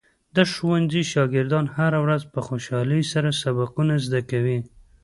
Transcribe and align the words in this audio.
د 0.35 0.37
ښوونځي 0.51 1.03
شاګردان 1.11 1.65
هره 1.77 1.99
ورځ 2.05 2.21
په 2.33 2.39
خوشحالۍ 2.47 3.01
سره 3.13 3.29
سبقونه 3.41 3.93
زده 4.05 4.21
کوي. 4.31 4.59